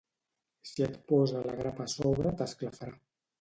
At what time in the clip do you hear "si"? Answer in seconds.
0.69-0.85